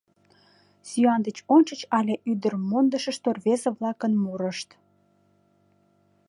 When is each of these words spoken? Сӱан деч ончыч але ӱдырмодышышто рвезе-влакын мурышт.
Сӱан 0.89 1.21
деч 1.27 1.37
ончыч 1.55 1.81
але 1.97 2.13
ӱдырмодышышто 2.31 3.29
рвезе-влакын 3.37 4.13
мурышт. 4.23 4.69